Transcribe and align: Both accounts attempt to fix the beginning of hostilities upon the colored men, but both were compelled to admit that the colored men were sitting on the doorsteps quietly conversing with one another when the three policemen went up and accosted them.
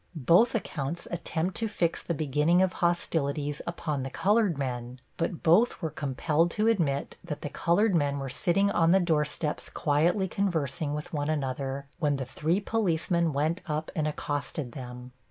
Both 0.15 0.55
accounts 0.55 1.07
attempt 1.11 1.53
to 1.57 1.67
fix 1.67 2.01
the 2.01 2.15
beginning 2.15 2.63
of 2.63 2.73
hostilities 2.81 3.61
upon 3.67 4.01
the 4.01 4.09
colored 4.09 4.57
men, 4.57 4.99
but 5.15 5.43
both 5.43 5.79
were 5.79 5.91
compelled 5.91 6.49
to 6.57 6.65
admit 6.67 7.17
that 7.23 7.41
the 7.43 7.51
colored 7.51 7.93
men 7.93 8.17
were 8.17 8.27
sitting 8.27 8.71
on 8.71 8.93
the 8.93 8.99
doorsteps 8.99 9.69
quietly 9.69 10.27
conversing 10.27 10.95
with 10.95 11.13
one 11.13 11.29
another 11.29 11.85
when 11.99 12.15
the 12.15 12.25
three 12.25 12.59
policemen 12.59 13.31
went 13.31 13.61
up 13.67 13.91
and 13.95 14.07
accosted 14.07 14.71
them. 14.71 15.11